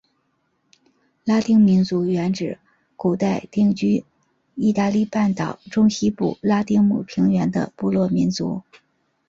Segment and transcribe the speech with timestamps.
[1.25, 2.57] 拉丁民族原指
[2.95, 4.03] 古代定居
[4.55, 8.63] 义大利半岛中西部拉丁姆平原的部落民族。